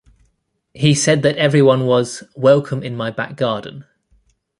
He 0.73 0.95
said 0.95 1.21
that 1.21 1.37
everyone 1.37 1.85
was 1.85 2.23
"welcome 2.35 2.81
in 2.81 2.97
my 2.97 3.11
back 3.11 3.35
garden". 3.35 3.85